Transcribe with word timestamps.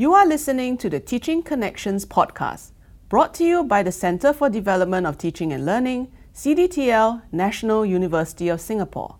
You 0.00 0.14
are 0.14 0.26
listening 0.26 0.78
to 0.78 0.88
the 0.88 0.98
Teaching 0.98 1.42
Connections 1.42 2.06
podcast, 2.06 2.70
brought 3.10 3.34
to 3.34 3.44
you 3.44 3.64
by 3.64 3.82
the 3.82 3.92
Centre 3.92 4.32
for 4.32 4.48
Development 4.48 5.06
of 5.06 5.18
Teaching 5.18 5.52
and 5.52 5.66
Learning, 5.66 6.10
CDTL, 6.34 7.20
National 7.32 7.84
University 7.84 8.48
of 8.48 8.62
Singapore. 8.62 9.16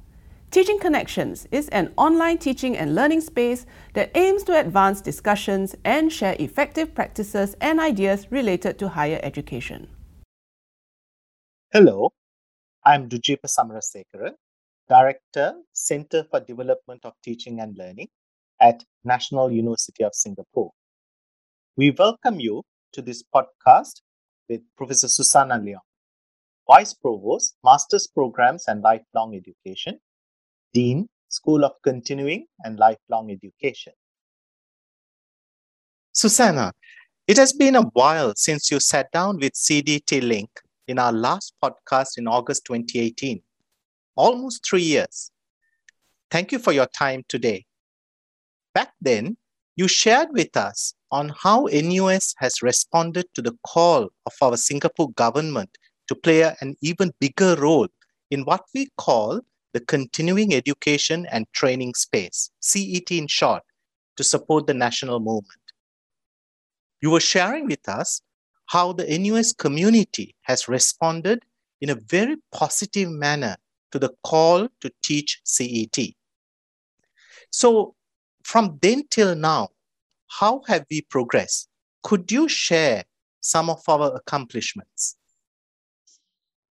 Teaching 0.51 0.79
Connections 0.79 1.47
is 1.53 1.69
an 1.69 1.93
online 1.99 2.39
teaching 2.39 2.79
and 2.79 2.95
learning 2.95 3.21
space 3.21 3.67
that 3.93 4.11
aims 4.15 4.43
to 4.45 4.59
advance 4.59 5.03
discussions 5.03 5.77
and 5.85 6.11
share 6.11 6.35
effective 6.39 6.95
practices 6.95 7.55
and 7.61 7.79
ideas 7.79 8.33
related 8.33 8.79
to 8.79 8.89
higher 8.89 9.21
education. 9.23 9.87
Hello, 11.75 12.15
I'm 12.87 13.07
Dujeepa 13.07 13.49
Samarasekera, 13.55 14.33
Director, 14.89 15.57
Center 15.75 16.25
for 16.31 16.41
Development 16.41 17.05
of 17.05 17.13
Teaching 17.23 17.61
and 17.61 17.77
Learning 17.77 18.09
at 18.61 18.85
National 19.05 19.51
University 19.51 20.05
of 20.05 20.15
Singapore. 20.15 20.73
We 21.77 21.93
welcome 21.93 22.41
you 22.41 22.63
to 22.93 23.03
this 23.03 23.23
podcast 23.35 24.03
with 24.49 24.61
Professor 24.77 25.09
Susanna 25.09 25.59
Leong, 25.59 25.79
Vice 26.67 26.93
Provost, 26.93 27.57
Master's 27.65 28.07
Programs 28.07 28.65
and 28.69 28.83
Lifelong 28.83 29.35
Education, 29.35 29.99
Dean, 30.75 31.09
School 31.29 31.65
of 31.65 31.73
Continuing 31.83 32.47
and 32.65 32.79
Lifelong 32.79 33.31
Education. 33.31 33.93
Susanna, 36.13 36.73
it 37.27 37.37
has 37.37 37.53
been 37.53 37.77
a 37.77 37.83
while 37.83 38.35
since 38.37 38.71
you 38.71 38.81
sat 38.81 39.11
down 39.13 39.39
with 39.39 39.53
CDTLink 39.55 40.49
in 40.89 40.99
our 40.99 41.13
last 41.13 41.55
podcast 41.63 42.19
in 42.19 42.27
August 42.27 42.65
2018. 42.67 43.41
Almost 44.17 44.67
three 44.69 44.83
years. 44.83 45.31
Thank 46.31 46.53
you 46.53 46.59
for 46.59 46.73
your 46.73 46.87
time 46.87 47.23
today. 47.29 47.65
Back 48.75 48.93
then, 49.01 49.37
you 49.77 49.89
shared 49.89 50.29
with 50.33 50.57
us 50.57 50.95
on 51.11 51.33
how 51.37 51.69
NUS 51.73 52.35
has 52.39 52.63
responded 52.63 53.27
to 53.35 53.43
the 53.43 53.57
call 53.67 54.11
of 54.27 54.33
our 54.43 54.57
Singapore 54.57 55.11
government 55.13 55.77
to 56.09 56.15
play 56.15 56.43
an 56.43 56.77
even 56.81 57.13
bigger 57.21 57.57
role 57.57 57.89
in 58.31 58.43
what 58.45 58.65
we 58.75 58.89
call 58.97 59.41
the 59.73 59.81
continuing 59.81 60.55
education 60.55 61.27
and 61.31 61.47
training 61.53 61.95
space, 61.95 62.51
CET 62.61 63.11
in 63.11 63.27
short, 63.27 63.63
to 64.17 64.25
support 64.25 64.67
the 64.67 64.75
national 64.75 65.21
movement. 65.21 65.61
You 67.01 67.11
were 67.11 67.21
sharing 67.21 67.67
with 67.67 67.89
us 67.89 68.21
how 68.67 68.93
the 68.93 69.19
NUS 69.19 69.53
community 69.53 70.35
has 70.43 70.69
responded 70.69 71.45
in 71.81 71.91
a 71.91 71.95
very 71.95 72.37
positive 72.53 73.09
manner 73.09 73.57
to 73.93 73.99
the 73.99 74.13
call 74.23 74.69
to 74.81 74.93
teach 75.03 75.41
CET. 75.45 75.99
So, 77.51 77.95
from 78.51 78.81
then 78.83 79.05
till 79.11 79.37
now, 79.37 79.69
how 80.41 80.61
have 80.67 80.85
we 80.91 81.03
progressed? 81.03 81.69
Could 82.03 82.33
you 82.33 82.49
share 82.49 83.05
some 83.41 83.71
of 83.71 83.81
our 83.89 84.17
accomplishments? 84.17 85.17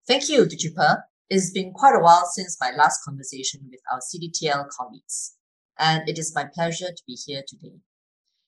Thank 0.06 0.28
you, 0.28 0.46
Dujeepa. 0.46 1.04
It's 1.30 1.52
been 1.52 1.72
quite 1.72 1.96
a 1.96 2.00
while 2.00 2.26
since 2.26 2.58
my 2.60 2.72
last 2.78 3.06
conversation 3.06 3.62
with 3.72 3.80
our 3.94 4.00
CDTL 4.00 4.68
colleagues, 4.78 5.36
and 5.78 6.10
it 6.10 6.18
is 6.18 6.36
my 6.36 6.46
pleasure 6.54 6.88
to 6.88 7.04
be 7.08 7.18
here 7.26 7.44
today. 7.48 7.78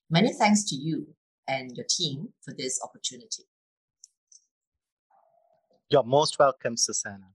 Many 0.09 0.33
thanks 0.33 0.65
to 0.65 0.75
you 0.75 1.07
and 1.47 1.71
your 1.77 1.85
team 1.89 2.33
for 2.41 2.53
this 2.57 2.81
opportunity. 2.83 3.43
You're 5.89 6.03
most 6.03 6.37
welcome, 6.37 6.75
Susanna. 6.75 7.27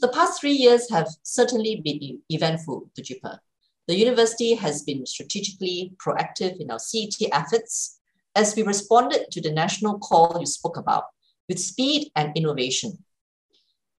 The 0.00 0.08
past 0.08 0.40
three 0.40 0.52
years 0.52 0.88
have 0.90 1.08
certainly 1.24 1.80
been 1.84 2.20
eventful, 2.28 2.90
Dujeepa. 2.96 3.40
The 3.86 3.96
university 3.96 4.54
has 4.54 4.82
been 4.82 5.06
strategically 5.06 5.92
proactive 6.04 6.60
in 6.60 6.70
our 6.70 6.78
CET 6.78 7.14
efforts 7.32 8.00
as 8.34 8.56
we 8.56 8.62
responded 8.62 9.30
to 9.30 9.40
the 9.40 9.52
national 9.52 9.98
call 9.98 10.36
you 10.40 10.46
spoke 10.46 10.76
about 10.76 11.04
with 11.48 11.58
speed 11.58 12.10
and 12.16 12.36
innovation. 12.36 13.04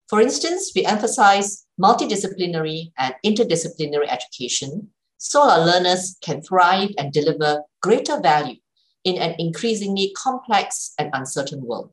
For 0.09 0.21
instance, 0.21 0.71
we 0.75 0.85
emphasize 0.85 1.65
multidisciplinary 1.81 2.91
and 2.97 3.15
interdisciplinary 3.25 4.07
education 4.09 4.89
so 5.17 5.41
our 5.41 5.65
learners 5.65 6.17
can 6.21 6.41
thrive 6.41 6.89
and 6.97 7.11
deliver 7.11 7.63
greater 7.81 8.19
value 8.19 8.57
in 9.03 9.17
an 9.17 9.35
increasingly 9.39 10.13
complex 10.15 10.93
and 10.99 11.09
uncertain 11.13 11.65
world. 11.65 11.91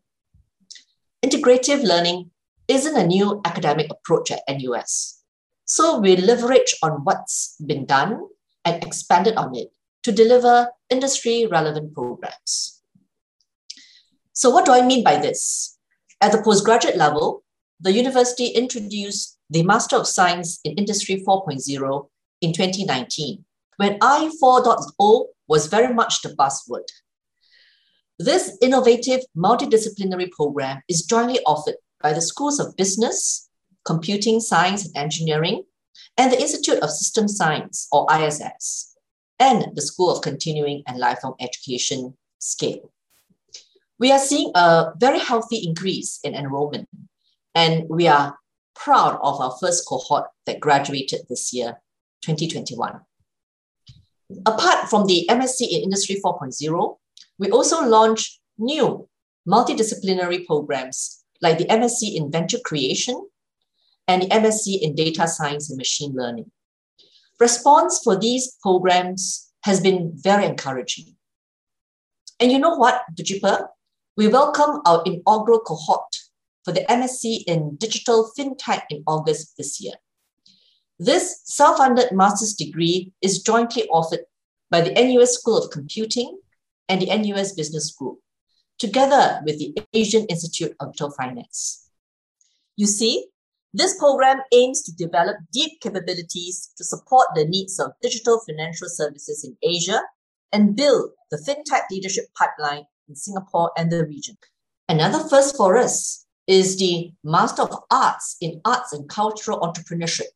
Integrative 1.25 1.83
learning 1.83 2.31
isn't 2.69 2.97
a 2.97 3.07
new 3.07 3.41
academic 3.45 3.91
approach 3.91 4.31
at 4.31 4.43
NUS. 4.49 5.24
So 5.75 5.99
we 5.99 6.15
leverage 6.17 6.77
on 6.85 7.03
what's 7.03 7.57
been 7.67 7.85
done 7.85 8.29
and 8.65 8.81
expanded 8.85 9.35
on 9.35 9.57
it 9.57 9.73
to 10.05 10.13
deliver 10.13 10.71
industry 10.89 11.49
relevant 11.51 11.93
programs. 11.93 12.81
So, 14.33 14.51
what 14.51 14.67
do 14.67 14.71
I 14.71 14.87
mean 14.87 15.03
by 15.03 15.17
this? 15.17 15.77
At 16.21 16.31
the 16.31 16.41
postgraduate 16.45 16.97
level, 16.97 17.43
the 17.81 17.91
university 17.91 18.51
introduced 18.51 19.37
the 19.51 19.65
Master 19.65 19.97
of 19.97 20.07
Science 20.07 20.61
in 20.63 20.75
Industry 20.75 21.25
4.0 21.27 22.09
in 22.41 22.53
2019, 22.53 23.45
when 23.79 23.99
I 24.01 24.31
4.0 24.41 25.27
was 25.49 25.67
very 25.67 25.93
much 25.93 26.23
the 26.23 26.37
buzzword. 26.37 26.87
This 28.21 28.57
innovative 28.63 29.23
multidisciplinary 29.37 30.31
program 30.31 30.83
is 30.89 31.03
jointly 31.03 31.41
offered 31.45 31.79
by 32.01 32.13
the 32.13 32.23
Schools 32.23 32.61
of 32.61 32.77
Business, 32.77 33.51
Computing 33.85 34.41
Science 34.41 34.87
and 34.87 34.97
Engineering, 34.97 35.65
and 36.17 36.33
the 36.33 36.41
Institute 36.41 36.79
of 36.79 36.91
System 36.91 37.29
Science, 37.29 37.89
or 37.93 38.07
ISS, 38.13 38.97
and 39.39 39.67
the 39.75 39.83
School 39.83 40.11
of 40.11 40.23
Continuing 40.23 40.83
and 40.87 40.99
Lifelong 40.99 41.35
Education, 41.41 42.17
SCALE. 42.39 42.91
We 43.99 44.11
are 44.11 44.19
seeing 44.19 44.51
a 44.55 44.93
very 44.97 45.19
healthy 45.19 45.65
increase 45.67 46.19
in 46.25 46.35
enrollment, 46.35 46.89
and 47.55 47.85
we 47.89 48.09
are 48.09 48.37
proud 48.75 49.19
of 49.23 49.41
our 49.41 49.57
first 49.61 49.87
cohort 49.87 50.27
that 50.47 50.61
graduated 50.61 51.21
this 51.29 51.53
year, 51.53 51.81
2021. 52.23 53.01
Apart 54.47 54.89
from 54.89 55.07
the 55.07 55.27
MSc 55.31 55.61
in 55.61 55.83
Industry 55.83 56.21
4.0, 56.25 56.97
we 57.39 57.51
also 57.51 57.87
launched 57.87 58.41
new 58.59 59.09
multidisciplinary 59.49 60.47
programs 60.47 61.25
like 61.41 61.59
the 61.59 61.67
MSc 61.67 62.03
in 62.03 62.31
Venture 62.33 62.59
Creation 62.65 63.29
and 64.07 64.23
the 64.23 64.27
MSc 64.27 64.81
in 64.81 64.95
Data 64.95 65.27
Science 65.27 65.71
and 65.71 65.79
Machine 65.79 66.15
Learning. 66.15 66.51
Response 67.41 68.01
for 68.03 68.19
these 68.19 68.57
programs 68.63 69.53
has 69.65 69.81
been 69.81 70.13
very 70.15 70.45
encouraging. 70.45 71.17
And 72.39 72.53
you 72.53 72.59
know 72.59 72.77
what, 72.77 73.03
Dujeepa? 73.15 73.67
We 74.17 74.29
welcome 74.29 74.81
our 74.87 75.03
inaugural 75.05 75.61
cohort 75.61 76.15
for 76.65 76.73
the 76.73 76.83
MSc 76.83 77.45
in 77.47 77.77
Digital 77.77 78.31
FinTech 78.39 78.83
in 78.91 79.03
August 79.07 79.57
this 79.57 79.81
year. 79.81 79.95
This 80.99 81.41
self-funded 81.45 82.13
master's 82.13 82.55
degree 82.55 83.13
is 83.21 83.43
jointly 83.43 83.89
offered 83.89 84.21
by 84.71 84.81
the 84.81 84.93
NUS 84.93 85.39
School 85.39 85.59
of 85.59 85.71
Computing 85.71 86.39
and 86.89 87.03
the 87.03 87.07
NUS 87.07 87.53
Business 87.53 87.91
Group, 87.93 88.19
together 88.79 89.41
with 89.45 89.59
the 89.59 89.75
Asian 89.93 90.25
Institute 90.27 90.75
of 90.79 90.93
Digital 90.93 91.11
Finance. 91.11 91.89
You 92.77 92.87
see, 92.87 93.27
this 93.75 93.99
program 93.99 94.41
aims 94.53 94.83
to 94.83 94.95
develop 94.95 95.37
deep 95.53 95.81
capabilities 95.81 96.71
to 96.77 96.85
support 96.85 97.27
the 97.35 97.45
needs 97.45 97.81
of 97.81 97.91
digital 98.01 98.41
financial 98.47 98.89
services 98.89 99.45
in 99.45 99.57
Asia 99.69 100.01
and 100.53 100.77
build 100.77 101.11
the 101.33 101.37
fintech 101.37 101.83
leadership 101.91 102.27
pipeline 102.39 102.85
in 103.09 103.17
Singapore 103.17 103.73
and 103.77 103.91
the 103.91 104.07
region. 104.07 104.39
Another 104.89 105.29
first 105.29 105.57
for 105.57 105.77
us 105.77 106.25
is 106.47 106.79
the 106.79 107.13
Master 107.25 107.63
of 107.63 107.77
Arts 107.91 108.37
in 108.41 108.61
Arts 108.65 108.93
and 108.93 109.09
Cultural 109.09 109.59
Entrepreneurship, 109.61 110.31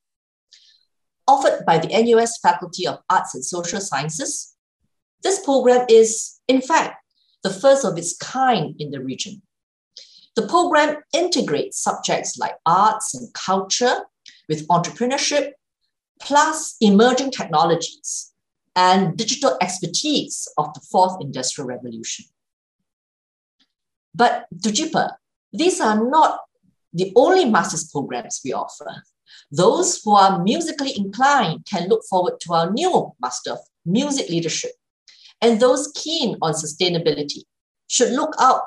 offered 1.28 1.64
by 1.64 1.78
the 1.78 1.88
NUS 1.88 2.38
Faculty 2.42 2.88
of 2.88 2.98
Arts 3.08 3.36
and 3.36 3.44
Social 3.44 3.80
Sciences. 3.80 4.56
This 5.22 5.44
program 5.44 5.86
is, 5.88 6.40
in 6.48 6.60
fact, 6.60 6.96
the 7.44 7.50
first 7.50 7.84
of 7.84 7.96
its 7.98 8.16
kind 8.16 8.74
in 8.80 8.90
the 8.90 9.00
region. 9.00 9.42
The 10.38 10.46
program 10.46 10.98
integrates 11.12 11.82
subjects 11.82 12.38
like 12.38 12.54
arts 12.64 13.12
and 13.12 13.34
culture 13.34 14.04
with 14.48 14.68
entrepreneurship, 14.68 15.50
plus 16.20 16.76
emerging 16.80 17.32
technologies 17.32 18.32
and 18.76 19.16
digital 19.16 19.58
expertise 19.60 20.46
of 20.56 20.72
the 20.74 20.80
fourth 20.92 21.16
industrial 21.20 21.66
revolution. 21.66 22.26
But 24.14 24.46
Dujeepa, 24.54 25.14
these 25.52 25.80
are 25.80 26.08
not 26.08 26.42
the 26.92 27.12
only 27.16 27.44
master's 27.44 27.90
programs 27.90 28.40
we 28.44 28.52
offer. 28.52 29.02
Those 29.50 30.00
who 30.04 30.14
are 30.14 30.40
musically 30.44 30.96
inclined 30.96 31.66
can 31.68 31.88
look 31.88 32.04
forward 32.08 32.38
to 32.42 32.52
our 32.52 32.70
new 32.70 33.12
Master 33.20 33.54
of 33.54 33.58
Music 33.84 34.28
Leadership. 34.28 34.70
And 35.42 35.58
those 35.58 35.90
keen 35.96 36.36
on 36.40 36.52
sustainability 36.52 37.42
should 37.88 38.12
look 38.12 38.36
out 38.38 38.62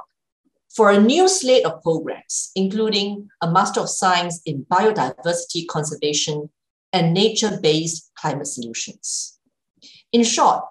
for 0.75 0.91
a 0.91 0.99
new 0.99 1.27
slate 1.27 1.65
of 1.65 1.81
programs, 1.81 2.51
including 2.55 3.29
a 3.41 3.51
Master 3.51 3.81
of 3.81 3.89
Science 3.89 4.41
in 4.45 4.65
Biodiversity 4.65 5.67
Conservation 5.67 6.49
and 6.93 7.13
Nature-Based 7.13 8.11
Climate 8.15 8.47
Solutions. 8.47 9.39
In 10.11 10.23
short, 10.23 10.63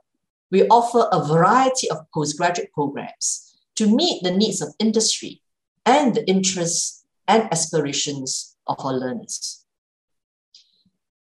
we 0.51 0.67
offer 0.69 1.09
a 1.13 1.25
variety 1.25 1.91
of 1.91 1.99
postgraduate 2.13 2.73
programs 2.73 3.57
to 3.77 3.95
meet 3.95 4.23
the 4.23 4.31
needs 4.31 4.61
of 4.61 4.75
industry 4.79 5.43
and 5.87 6.15
the 6.15 6.27
interests 6.29 7.05
and 7.29 7.49
aspirations 7.53 8.57
of 8.67 8.77
our 8.85 8.95
learners. 8.95 9.65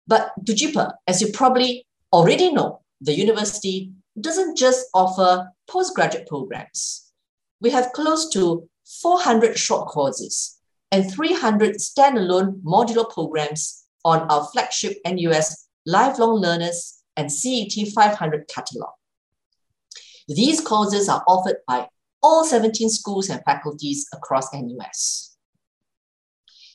But 0.06 0.32
Dujeepa, 0.44 0.94
as 1.06 1.22
you 1.22 1.28
probably 1.32 1.86
already 2.12 2.52
know, 2.52 2.82
the 3.00 3.14
university 3.14 3.92
doesn't 4.20 4.56
just 4.56 4.86
offer 4.92 5.48
postgraduate 5.68 6.26
programs. 6.26 7.01
We 7.62 7.70
have 7.70 7.92
close 7.92 8.28
to 8.30 8.68
400 9.00 9.56
short 9.56 9.86
courses 9.86 10.58
and 10.90 11.08
300 11.10 11.76
standalone 11.76 12.60
modular 12.62 13.08
programs 13.08 13.84
on 14.04 14.22
our 14.28 14.48
flagship 14.52 14.98
NUS 15.06 15.68
Lifelong 15.86 16.40
Learners 16.40 17.04
and 17.16 17.30
CET 17.30 17.72
500 17.94 18.48
catalog. 18.48 18.90
These 20.26 20.60
courses 20.60 21.08
are 21.08 21.22
offered 21.28 21.58
by 21.68 21.88
all 22.20 22.44
17 22.44 22.90
schools 22.90 23.30
and 23.30 23.40
faculties 23.44 24.08
across 24.12 24.52
NUS. 24.52 25.36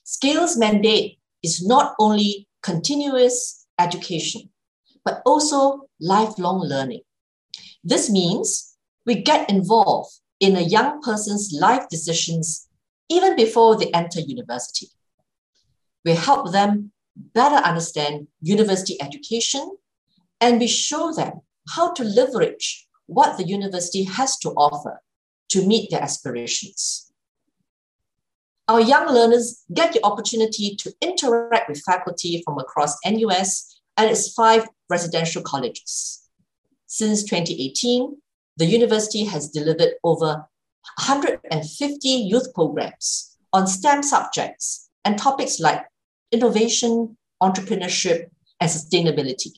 Scale's 0.06 0.58
mandate 0.58 1.20
is 1.44 1.66
not 1.66 1.96
only 2.00 2.48
continuous 2.64 3.68
education, 3.78 4.50
but 5.04 5.22
also 5.26 5.82
lifelong 6.00 6.62
learning. 6.62 7.02
This 7.84 8.10
means 8.10 8.78
we 9.06 9.22
get 9.22 9.50
involved 9.50 10.14
in 10.40 10.56
a 10.56 10.62
young 10.62 11.02
person's 11.02 11.52
life 11.60 11.88
decisions 11.90 12.68
even 13.10 13.36
before 13.36 13.78
they 13.78 13.90
enter 13.92 14.20
university. 14.20 14.88
We 16.06 16.14
help 16.14 16.52
them 16.52 16.92
better 17.34 17.56
understand 17.56 18.28
university 18.42 19.02
education 19.02 19.78
and 20.40 20.60
we 20.60 20.68
show 20.68 21.12
them 21.12 21.42
how 21.76 21.94
to 21.94 22.04
leverage 22.04 22.88
what 23.08 23.38
the 23.38 23.48
university 23.48 24.04
has 24.04 24.38
to 24.40 24.50
offer 24.50 25.02
to 25.50 25.66
meet 25.66 25.90
their 25.90 26.02
aspirations. 26.02 27.12
Our 28.68 28.82
young 28.82 29.08
learners 29.08 29.64
get 29.74 29.94
the 29.94 30.06
opportunity 30.06 30.76
to 30.76 30.94
interact 31.02 31.70
with 31.70 31.82
faculty 31.84 32.42
from 32.44 32.60
across 32.60 32.98
NUS 33.06 33.82
and 33.96 34.12
its 34.12 34.34
five 34.34 34.68
residential 34.90 35.42
colleges. 35.42 36.30
Since 36.86 37.24
2018, 37.24 38.18
the 38.58 38.66
university 38.66 39.24
has 39.26 39.50
delivered 39.50 39.94
over 40.04 40.46
150 40.98 42.08
youth 42.10 42.54
programs 42.54 43.38
on 43.54 43.68
STEM 43.68 44.04
subjects 44.04 44.90
and 45.06 45.18
topics 45.18 45.60
like 45.60 45.86
innovation, 46.32 47.18
entrepreneurship, 47.42 48.30
and 48.60 48.70
sustainability. 48.70 49.52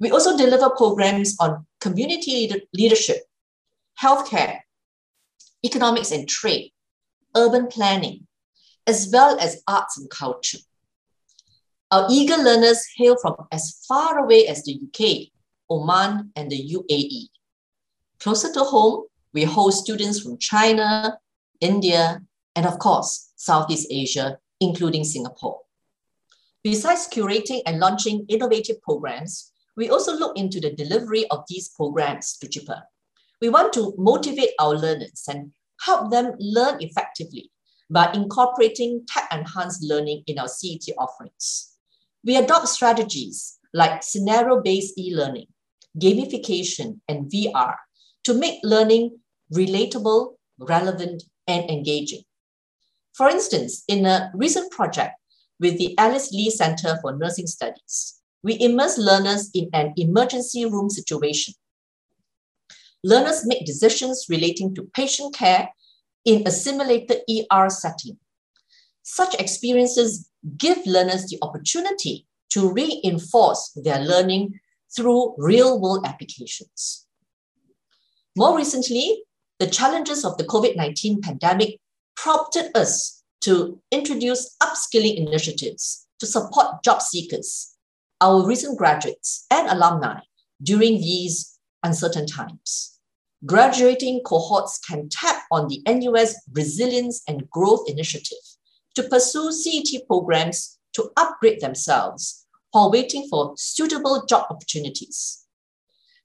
We 0.00 0.10
also 0.10 0.36
deliver 0.36 0.70
programs 0.70 1.36
on 1.38 1.66
community 1.80 2.50
leadership, 2.72 3.18
healthcare, 4.00 4.60
economics 5.64 6.10
and 6.10 6.28
trade, 6.28 6.72
urban 7.36 7.66
planning, 7.68 8.26
as 8.86 9.08
well 9.12 9.38
as 9.38 9.62
arts 9.68 9.98
and 9.98 10.10
culture. 10.10 10.58
Our 11.90 12.08
eager 12.10 12.36
learners 12.36 12.84
hail 12.96 13.16
from 13.20 13.36
as 13.52 13.84
far 13.86 14.18
away 14.18 14.48
as 14.48 14.64
the 14.64 14.80
UK, 14.82 15.28
Oman, 15.70 16.32
and 16.34 16.50
the 16.50 16.76
UAE. 16.76 17.28
Closer 18.24 18.50
to 18.54 18.60
home, 18.60 19.04
we 19.34 19.44
host 19.44 19.84
students 19.84 20.20
from 20.20 20.38
China, 20.38 21.18
India, 21.60 22.22
and 22.56 22.64
of 22.64 22.78
course, 22.78 23.32
Southeast 23.36 23.86
Asia, 23.90 24.38
including 24.60 25.04
Singapore. 25.04 25.60
Besides 26.62 27.06
curating 27.12 27.60
and 27.66 27.80
launching 27.80 28.24
innovative 28.30 28.80
programs, 28.80 29.52
we 29.76 29.90
also 29.90 30.16
look 30.16 30.38
into 30.38 30.58
the 30.58 30.72
delivery 30.72 31.28
of 31.28 31.44
these 31.50 31.68
programs 31.76 32.38
to 32.38 32.48
JIPA. 32.48 32.80
We 33.42 33.50
want 33.50 33.74
to 33.74 33.92
motivate 33.98 34.52
our 34.58 34.74
learners 34.74 35.24
and 35.28 35.52
help 35.82 36.10
them 36.10 36.32
learn 36.38 36.78
effectively 36.80 37.50
by 37.90 38.10
incorporating 38.14 39.04
tech-enhanced 39.06 39.84
learning 39.84 40.24
in 40.26 40.38
our 40.38 40.48
CET 40.48 40.96
offerings. 40.96 41.74
We 42.24 42.38
adopt 42.38 42.68
strategies 42.68 43.58
like 43.74 44.02
scenario-based 44.02 44.96
e-learning, 44.96 45.48
gamification, 46.00 47.00
and 47.06 47.30
VR 47.30 47.74
to 48.24 48.34
make 48.34 48.60
learning 48.62 49.18
relatable, 49.52 50.34
relevant, 50.58 51.22
and 51.46 51.68
engaging. 51.70 52.22
For 53.14 53.28
instance, 53.28 53.84
in 53.86 54.06
a 54.06 54.30
recent 54.34 54.72
project 54.72 55.14
with 55.60 55.78
the 55.78 55.96
Alice 55.98 56.32
Lee 56.32 56.50
Center 56.50 56.98
for 57.00 57.16
Nursing 57.16 57.46
Studies, 57.46 58.20
we 58.42 58.60
immerse 58.60 58.98
learners 58.98 59.50
in 59.54 59.68
an 59.72 59.94
emergency 59.96 60.64
room 60.66 60.90
situation. 60.90 61.54
Learners 63.02 63.46
make 63.46 63.66
decisions 63.66 64.26
relating 64.28 64.74
to 64.74 64.90
patient 64.94 65.34
care 65.34 65.68
in 66.24 66.46
a 66.46 66.50
simulated 66.50 67.18
ER 67.28 67.68
setting. 67.70 68.18
Such 69.02 69.34
experiences 69.34 70.28
give 70.56 70.78
learners 70.86 71.26
the 71.26 71.38
opportunity 71.42 72.26
to 72.50 72.72
reinforce 72.72 73.70
their 73.76 74.00
learning 74.00 74.58
through 74.96 75.34
real 75.38 75.80
world 75.80 76.06
applications. 76.06 77.03
More 78.36 78.56
recently, 78.56 79.22
the 79.60 79.68
challenges 79.68 80.24
of 80.24 80.36
the 80.38 80.44
COVID 80.44 80.74
19 80.74 81.20
pandemic 81.20 81.78
prompted 82.16 82.76
us 82.76 83.22
to 83.42 83.80
introduce 83.92 84.56
upskilling 84.60 85.16
initiatives 85.16 86.06
to 86.18 86.26
support 86.26 86.82
job 86.82 87.00
seekers, 87.00 87.76
our 88.20 88.44
recent 88.44 88.76
graduates, 88.76 89.46
and 89.52 89.68
alumni 89.68 90.18
during 90.62 90.94
these 90.94 91.58
uncertain 91.84 92.26
times. 92.26 92.98
Graduating 93.46 94.22
cohorts 94.24 94.78
can 94.78 95.08
tap 95.10 95.44
on 95.52 95.68
the 95.68 95.82
NUS 95.86 96.34
Resilience 96.52 97.22
and 97.28 97.48
Growth 97.50 97.88
Initiative 97.88 98.38
to 98.96 99.04
pursue 99.04 99.52
CET 99.52 100.06
programs 100.08 100.78
to 100.94 101.10
upgrade 101.16 101.60
themselves 101.60 102.46
while 102.72 102.90
waiting 102.90 103.28
for 103.28 103.54
suitable 103.56 104.24
job 104.26 104.46
opportunities. 104.50 105.44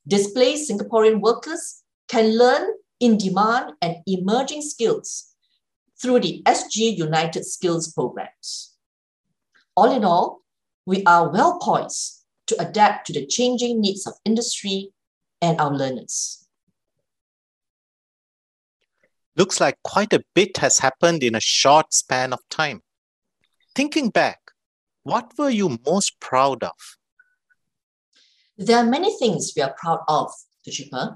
Displaced 0.08 0.72
Singaporean 0.72 1.20
workers 1.20 1.79
can 2.10 2.38
learn 2.38 2.68
in 3.00 3.18
demand 3.18 3.74
and 3.82 3.98
emerging 4.06 4.62
skills 4.62 5.36
through 6.02 6.20
the 6.20 6.42
SGUnited 6.46 7.44
Skills 7.44 7.94
programs. 7.94 8.76
All 9.76 9.96
in 9.96 10.04
all, 10.04 10.42
we 10.86 11.04
are 11.06 11.32
well 11.32 11.60
poised 11.60 12.26
to 12.48 12.60
adapt 12.60 13.08
to 13.08 13.14
the 13.14 13.26
changing 13.26 13.80
needs 13.80 14.08
of 14.08 14.16
industry 14.26 14.90
and 15.42 15.62
our 15.62 15.74
learners. 15.74 16.48
Looks 19.36 19.62
like 19.62 19.78
quite 19.84 20.12
a 20.12 20.24
bit 20.34 20.58
has 20.58 20.80
happened 20.80 21.24
in 21.24 21.36
a 21.36 21.40
short 21.40 21.94
span 21.94 22.34
of 22.34 22.40
time. 22.50 22.82
Thinking 23.76 24.10
back, 24.10 24.40
what 25.04 25.32
were 25.38 25.50
you 25.50 25.78
most 25.86 26.20
proud 26.20 26.64
of? 26.64 26.98
There 28.58 28.78
are 28.78 28.84
many 28.84 29.16
things 29.18 29.54
we 29.56 29.62
are 29.62 29.74
proud 29.78 30.00
of, 30.10 30.34
Dujeepa, 30.68 31.16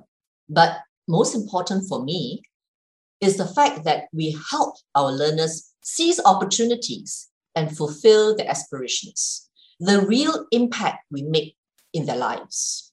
but 0.49 0.79
most 1.07 1.35
important 1.35 1.87
for 1.87 2.03
me 2.03 2.41
is 3.21 3.37
the 3.37 3.47
fact 3.47 3.83
that 3.85 4.05
we 4.13 4.37
help 4.51 4.75
our 4.95 5.11
learners 5.11 5.73
seize 5.81 6.19
opportunities 6.25 7.29
and 7.55 7.75
fulfill 7.75 8.35
their 8.35 8.49
aspirations, 8.49 9.49
the 9.79 10.01
real 10.01 10.45
impact 10.51 11.05
we 11.11 11.23
make 11.23 11.55
in 11.93 12.05
their 12.05 12.17
lives. 12.17 12.91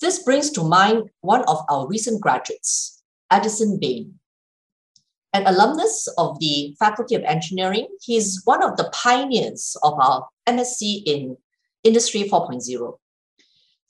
This 0.00 0.22
brings 0.22 0.50
to 0.52 0.62
mind 0.62 1.10
one 1.20 1.44
of 1.46 1.58
our 1.68 1.86
recent 1.86 2.20
graduates, 2.20 3.02
Addison 3.30 3.78
Bain. 3.78 4.14
An 5.32 5.46
alumnus 5.46 6.08
of 6.18 6.40
the 6.40 6.74
Faculty 6.78 7.14
of 7.14 7.22
Engineering, 7.22 7.86
he 8.00 8.16
is 8.16 8.42
one 8.44 8.62
of 8.62 8.76
the 8.76 8.90
pioneers 8.92 9.76
of 9.82 9.94
our 10.00 10.26
MSc 10.48 11.02
in 11.06 11.36
Industry 11.84 12.24
4.0. 12.24 12.98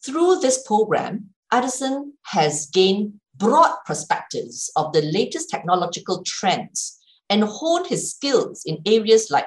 Through 0.05 0.41
this 0.41 0.63
program, 0.67 1.31
Addison 1.53 2.15
has 2.27 2.67
gained 2.67 3.15
broad 3.37 3.77
perspectives 3.87 4.71
of 4.77 4.93
the 4.93 5.03
latest 5.03 5.51
technological 5.51 6.23
trends 6.25 6.99
and 7.29 7.45
honed 7.45 7.87
his 7.87 8.11
skills 8.11 8.63
in 8.65 8.83
areas 8.87 9.31
like 9.31 9.47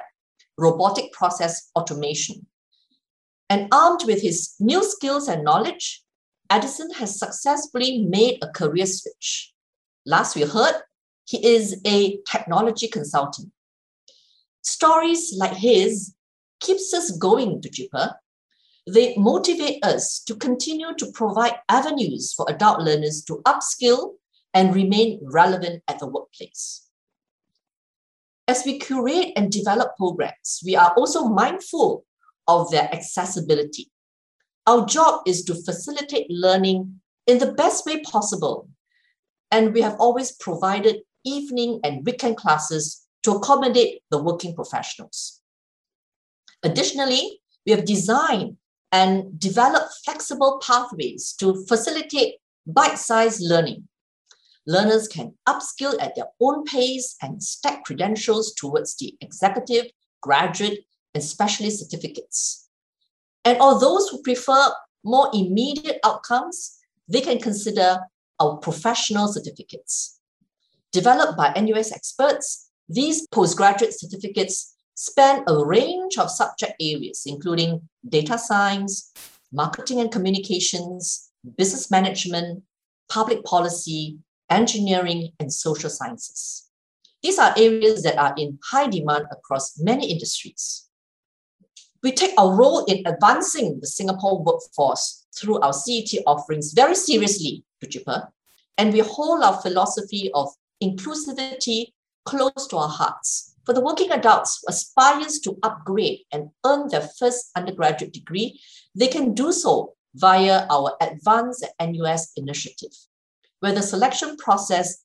robotic 0.58 1.12
process 1.12 1.70
automation. 1.76 2.46
And 3.48 3.68
armed 3.72 4.04
with 4.06 4.22
his 4.22 4.54
new 4.58 4.82
skills 4.82 5.28
and 5.28 5.44
knowledge, 5.44 6.02
Addison 6.50 6.90
has 6.94 7.18
successfully 7.18 8.02
made 8.02 8.38
a 8.42 8.48
career 8.48 8.86
switch. 8.86 9.52
Last 10.06 10.36
we 10.36 10.42
heard, 10.42 10.82
he 11.26 11.44
is 11.46 11.80
a 11.86 12.18
technology 12.30 12.88
consultant. 12.88 13.50
Stories 14.62 15.34
like 15.38 15.54
his 15.54 16.14
keeps 16.60 16.92
us 16.92 17.10
going 17.16 17.60
to 17.60 17.68
Dujeepa 17.68 18.14
they 18.86 19.14
motivate 19.16 19.84
us 19.84 20.20
to 20.26 20.34
continue 20.34 20.94
to 20.98 21.10
provide 21.12 21.54
avenues 21.68 22.34
for 22.34 22.46
adult 22.48 22.80
learners 22.80 23.24
to 23.24 23.40
upskill 23.46 24.14
and 24.52 24.74
remain 24.74 25.20
relevant 25.22 25.82
at 25.88 25.98
the 25.98 26.06
workplace. 26.06 26.88
As 28.46 28.62
we 28.64 28.78
curate 28.78 29.32
and 29.36 29.50
develop 29.50 29.96
programs, 29.96 30.62
we 30.64 30.76
are 30.76 30.92
also 30.96 31.24
mindful 31.24 32.04
of 32.46 32.70
their 32.70 32.92
accessibility. 32.94 33.90
Our 34.66 34.84
job 34.84 35.22
is 35.26 35.44
to 35.44 35.54
facilitate 35.54 36.26
learning 36.30 37.00
in 37.26 37.38
the 37.38 37.52
best 37.52 37.86
way 37.86 38.00
possible. 38.00 38.68
And 39.50 39.72
we 39.72 39.80
have 39.80 39.96
always 39.98 40.32
provided 40.32 40.96
evening 41.24 41.80
and 41.84 42.04
weekend 42.04 42.36
classes 42.36 43.06
to 43.22 43.32
accommodate 43.32 44.02
the 44.10 44.22
working 44.22 44.54
professionals. 44.54 45.40
Additionally, 46.62 47.40
we 47.64 47.72
have 47.72 47.86
designed 47.86 48.58
and 48.94 49.40
develop 49.40 49.82
flexible 50.04 50.62
pathways 50.64 51.32
to 51.32 51.66
facilitate 51.66 52.36
bite-sized 52.64 53.42
learning. 53.42 53.88
Learners 54.68 55.08
can 55.08 55.34
upskill 55.48 56.00
at 56.00 56.14
their 56.14 56.28
own 56.40 56.62
pace 56.62 57.16
and 57.20 57.42
stack 57.42 57.82
credentials 57.84 58.54
towards 58.54 58.96
the 58.96 59.16
executive, 59.20 59.86
graduate, 60.20 60.84
and 61.12 61.24
specialist 61.24 61.80
certificates. 61.80 62.68
And 63.44 63.58
all 63.58 63.80
those 63.80 64.08
who 64.08 64.22
prefer 64.22 64.72
more 65.02 65.28
immediate 65.34 65.98
outcomes, 66.04 66.78
they 67.08 67.20
can 67.20 67.40
consider 67.40 67.98
our 68.38 68.58
professional 68.58 69.26
certificates. 69.26 70.20
Developed 70.92 71.36
by 71.36 71.52
NUS 71.60 71.90
experts, 71.90 72.70
these 72.88 73.26
postgraduate 73.26 73.98
certificates 73.98 74.73
span 74.94 75.44
a 75.46 75.64
range 75.64 76.18
of 76.18 76.30
subject 76.30 76.74
areas, 76.80 77.24
including 77.26 77.88
data 78.08 78.38
science, 78.38 79.12
marketing 79.52 80.00
and 80.00 80.10
communications, 80.10 81.30
business 81.56 81.90
management, 81.90 82.62
public 83.08 83.44
policy, 83.44 84.18
engineering, 84.50 85.30
and 85.40 85.52
social 85.52 85.90
sciences. 85.90 86.70
These 87.22 87.38
are 87.38 87.54
areas 87.56 88.02
that 88.02 88.18
are 88.18 88.34
in 88.36 88.58
high 88.70 88.88
demand 88.88 89.26
across 89.30 89.78
many 89.78 90.10
industries. 90.10 90.88
We 92.02 92.12
take 92.12 92.32
our 92.36 92.54
role 92.54 92.84
in 92.84 93.02
advancing 93.06 93.80
the 93.80 93.86
Singapore 93.86 94.42
workforce 94.42 95.26
through 95.34 95.60
our 95.60 95.72
CET 95.72 96.20
offerings 96.26 96.72
very 96.74 96.94
seriously, 96.94 97.64
Rujiper, 97.82 98.28
and 98.76 98.92
we 98.92 98.98
hold 98.98 99.42
our 99.42 99.60
philosophy 99.62 100.30
of 100.34 100.48
inclusivity 100.82 101.92
close 102.26 102.66
to 102.68 102.76
our 102.76 102.88
hearts. 102.88 103.53
For 103.64 103.72
the 103.72 103.80
working 103.80 104.10
adults 104.10 104.60
who 104.60 104.70
aspires 104.70 105.38
to 105.40 105.58
upgrade 105.62 106.20
and 106.30 106.50
earn 106.66 106.88
their 106.88 107.08
first 107.18 107.50
undergraduate 107.56 108.12
degree, 108.12 108.60
they 108.94 109.08
can 109.08 109.34
do 109.34 109.52
so 109.52 109.94
via 110.14 110.66
our 110.70 110.96
Advanced 111.00 111.66
NUS 111.80 112.32
initiative, 112.36 112.92
where 113.60 113.72
the 113.72 113.82
selection 113.82 114.36
process 114.36 115.04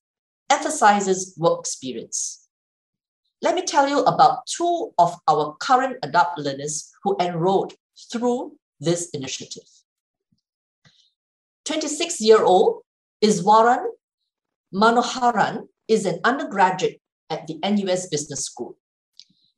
emphasizes 0.50 1.36
work 1.38 1.60
experience. 1.62 2.48
Let 3.42 3.56
me 3.56 3.64
tell 3.64 3.88
you 3.88 4.00
about 4.00 4.46
two 4.48 4.92
of 4.98 5.16
our 5.28 5.56
current 5.60 5.98
adult 6.04 6.38
learners 6.38 6.92
who 7.04 7.16
enrolled 7.22 7.74
through 8.12 8.58
this 8.80 9.10
initiative. 9.12 9.64
26-year-old 11.66 12.82
Iswaran 13.24 13.86
Manoharan 14.74 15.68
is 15.88 16.06
an 16.06 16.20
undergraduate 16.24 17.02
at 17.30 17.48
the 17.48 17.60
NUS 17.64 18.08
Business 18.08 18.46
School. 18.46 18.78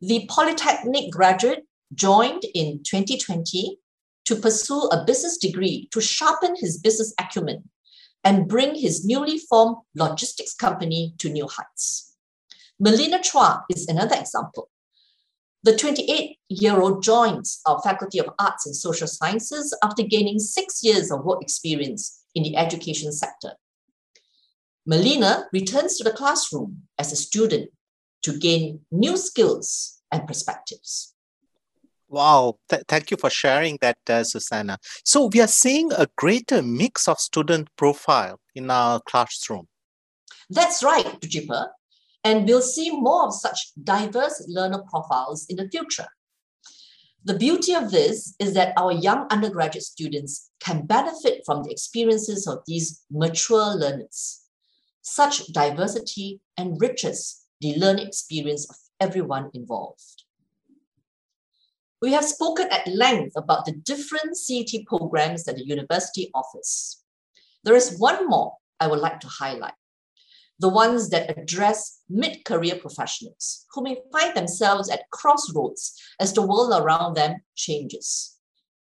The 0.01 0.25
Polytechnic 0.27 1.11
graduate 1.11 1.65
joined 1.93 2.43
in 2.55 2.81
2020 2.83 3.77
to 4.25 4.35
pursue 4.35 4.87
a 4.91 5.03
business 5.05 5.37
degree 5.37 5.87
to 5.91 6.01
sharpen 6.01 6.55
his 6.57 6.79
business 6.79 7.13
acumen 7.19 7.69
and 8.23 8.47
bring 8.47 8.75
his 8.75 9.05
newly 9.05 9.37
formed 9.37 9.77
logistics 9.95 10.53
company 10.53 11.13
to 11.17 11.29
new 11.29 11.47
heights. 11.47 12.15
Melina 12.79 13.19
Chua 13.19 13.61
is 13.69 13.87
another 13.87 14.15
example. 14.15 14.69
The 15.63 15.75
28 15.77 16.37
year 16.49 16.81
old 16.81 17.03
joins 17.03 17.61
our 17.67 17.79
Faculty 17.83 18.19
of 18.19 18.29
Arts 18.39 18.65
and 18.65 18.75
Social 18.75 19.07
Sciences 19.07 19.77
after 19.83 20.01
gaining 20.01 20.39
six 20.39 20.83
years 20.83 21.11
of 21.11 21.23
work 21.23 21.43
experience 21.43 22.23
in 22.33 22.41
the 22.41 22.57
education 22.57 23.11
sector. 23.11 23.53
Melina 24.85 25.45
returns 25.53 25.97
to 25.97 26.03
the 26.03 26.11
classroom 26.11 26.83
as 26.97 27.11
a 27.11 27.15
student 27.15 27.69
to 28.23 28.37
gain 28.37 28.81
new 28.91 29.17
skills 29.17 30.01
and 30.11 30.27
perspectives. 30.27 31.13
Wow, 32.07 32.57
Th- 32.69 32.83
thank 32.87 33.09
you 33.09 33.17
for 33.17 33.29
sharing 33.29 33.77
that, 33.81 33.97
uh, 34.09 34.23
Susanna. 34.23 34.77
So 35.05 35.29
we 35.33 35.39
are 35.39 35.47
seeing 35.47 35.93
a 35.93 36.07
greater 36.17 36.61
mix 36.61 37.07
of 37.07 37.19
student 37.19 37.69
profile 37.77 38.39
in 38.53 38.69
our 38.69 38.99
classroom. 38.99 39.67
That's 40.49 40.83
right, 40.83 41.05
Rujiper. 41.21 41.67
And 42.23 42.45
we'll 42.45 42.61
see 42.61 42.91
more 42.91 43.27
of 43.27 43.33
such 43.33 43.71
diverse 43.81 44.43
learner 44.47 44.83
profiles 44.89 45.45
in 45.47 45.55
the 45.55 45.69
future. 45.69 46.07
The 47.23 47.37
beauty 47.37 47.73
of 47.73 47.91
this 47.91 48.35
is 48.39 48.55
that 48.55 48.73
our 48.77 48.91
young 48.91 49.27
undergraduate 49.31 49.83
students 49.83 50.49
can 50.59 50.85
benefit 50.85 51.43
from 51.45 51.63
the 51.63 51.71
experiences 51.71 52.47
of 52.47 52.59
these 52.67 53.03
mature 53.09 53.75
learners. 53.75 54.40
Such 55.01 55.47
diversity 55.47 56.41
enriches 56.57 57.45
the 57.59 57.75
learning 57.77 58.07
experience 58.07 58.69
of 58.69 58.75
everyone 58.99 59.49
involved. 59.53 60.23
We 62.01 62.13
have 62.13 62.25
spoken 62.25 62.67
at 62.71 62.87
length 62.87 63.33
about 63.35 63.65
the 63.65 63.73
different 63.73 64.37
CET 64.37 64.85
programs 64.87 65.43
that 65.43 65.55
the 65.55 65.65
university 65.65 66.31
offers. 66.33 67.03
There 67.63 67.75
is 67.75 67.97
one 67.97 68.27
more 68.27 68.57
I 68.79 68.87
would 68.87 68.99
like 68.99 69.19
to 69.19 69.27
highlight 69.27 69.73
the 70.61 70.69
ones 70.69 71.09
that 71.09 71.35
address 71.35 72.01
mid 72.07 72.45
career 72.45 72.75
professionals 72.75 73.65
who 73.73 73.81
may 73.81 73.97
find 74.11 74.35
themselves 74.37 74.91
at 74.91 75.09
crossroads 75.09 75.99
as 76.19 76.33
the 76.33 76.45
world 76.45 76.71
around 76.71 77.15
them 77.15 77.41
changes. 77.55 78.37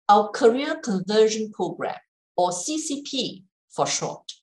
Our 0.09 0.29
Career 0.31 0.75
Conversion 0.83 1.49
Program, 1.53 1.95
or 2.35 2.49
CCP 2.49 3.43
for 3.69 3.87
short, 3.87 4.33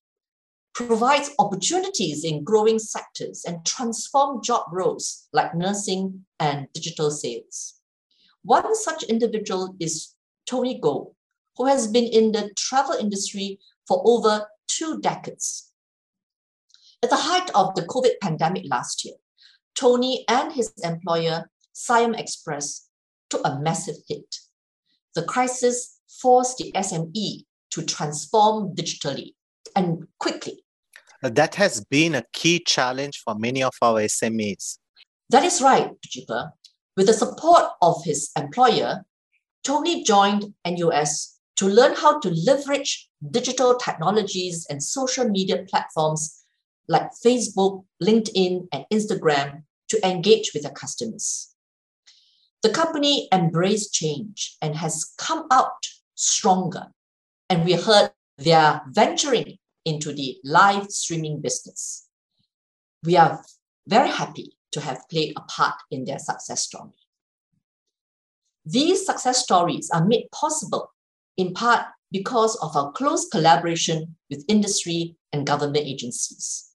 provides 0.78 1.34
opportunities 1.40 2.22
in 2.22 2.44
growing 2.44 2.78
sectors 2.78 3.44
and 3.44 3.66
transform 3.66 4.40
job 4.40 4.62
roles 4.70 5.26
like 5.32 5.52
nursing 5.52 6.24
and 6.38 6.68
digital 6.72 7.10
sales. 7.10 7.80
One 8.44 8.76
such 8.76 9.02
individual 9.02 9.74
is 9.80 10.14
Tony 10.48 10.78
Go, 10.78 11.16
who 11.56 11.66
has 11.66 11.88
been 11.88 12.04
in 12.04 12.30
the 12.30 12.52
travel 12.56 12.94
industry 12.94 13.58
for 13.88 14.00
over 14.04 14.46
two 14.68 15.00
decades. 15.00 15.72
At 17.02 17.10
the 17.10 17.16
height 17.16 17.50
of 17.56 17.74
the 17.74 17.82
COVID 17.82 18.12
pandemic 18.22 18.62
last 18.70 19.04
year, 19.04 19.16
Tony 19.74 20.24
and 20.28 20.52
his 20.52 20.72
employer, 20.84 21.50
Siam 21.72 22.14
Express, 22.14 22.88
took 23.30 23.44
a 23.44 23.58
massive 23.58 23.96
hit. 24.08 24.32
The 25.16 25.24
crisis 25.24 25.98
forced 26.22 26.58
the 26.58 26.70
SME 26.70 27.46
to 27.72 27.82
transform 27.82 28.76
digitally 28.76 29.32
and 29.74 30.06
quickly. 30.20 30.62
That 31.22 31.56
has 31.56 31.84
been 31.84 32.14
a 32.14 32.24
key 32.32 32.60
challenge 32.64 33.22
for 33.24 33.34
many 33.34 33.62
of 33.62 33.74
our 33.82 34.00
SMEs. 34.02 34.78
That 35.30 35.44
is 35.44 35.60
right, 35.60 35.90
Jipa. 36.06 36.52
With 36.96 37.06
the 37.06 37.12
support 37.12 37.64
of 37.82 38.04
his 38.04 38.30
employer, 38.36 39.04
Tony 39.64 40.04
joined 40.04 40.54
NUS 40.66 41.38
to 41.56 41.66
learn 41.66 41.94
how 41.94 42.20
to 42.20 42.30
leverage 42.30 43.08
digital 43.30 43.74
technologies 43.76 44.66
and 44.70 44.82
social 44.82 45.28
media 45.28 45.64
platforms 45.68 46.44
like 46.88 47.10
Facebook, 47.24 47.84
LinkedIn, 48.02 48.68
and 48.72 48.84
Instagram 48.92 49.64
to 49.88 50.08
engage 50.08 50.52
with 50.54 50.62
their 50.62 50.72
customers. 50.72 51.54
The 52.62 52.70
company 52.70 53.28
embraced 53.32 53.92
change 53.92 54.56
and 54.62 54.76
has 54.76 55.12
come 55.18 55.46
out 55.50 55.86
stronger. 56.14 56.86
And 57.50 57.64
we 57.64 57.72
heard 57.72 58.12
they 58.36 58.52
are 58.52 58.82
venturing 58.88 59.58
into 59.88 60.12
the 60.12 60.36
live 60.44 60.90
streaming 60.90 61.40
business. 61.40 62.06
We 63.02 63.16
are 63.16 63.42
very 63.86 64.10
happy 64.10 64.58
to 64.72 64.80
have 64.82 65.08
played 65.08 65.32
a 65.36 65.40
part 65.40 65.76
in 65.90 66.04
their 66.04 66.18
success 66.18 66.60
story. 66.62 66.92
These 68.66 69.06
success 69.06 69.42
stories 69.42 69.90
are 69.94 70.04
made 70.04 70.28
possible 70.30 70.92
in 71.38 71.54
part 71.54 71.86
because 72.12 72.54
of 72.56 72.76
our 72.76 72.92
close 72.92 73.26
collaboration 73.28 74.16
with 74.28 74.44
industry 74.46 75.16
and 75.32 75.46
government 75.46 75.86
agencies. 75.86 76.70